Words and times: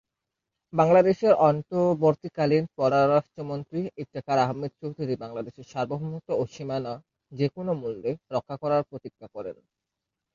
বাংলাদেশের 0.73 1.33
অন্তর্বর্তীকালীন 1.43 2.63
পররাষ্ট্রমন্ত্রী 2.77 3.79
ইফতেখার 3.97 4.37
আহমেদ 4.39 4.71
চৌধুরী 4.81 5.13
বাংলাদেশের 5.15 5.65
সার্বভৌমত্ব 5.65 6.29
ও 6.33 6.53
সীমানা 6.53 6.93
"যেকোনো 7.31 7.71
মূল্যে" 7.81 8.11
রক্ষা 8.31 8.55
করার 8.61 8.81
প্রতিজ্ঞা 8.89 9.27
করেন। 9.27 9.55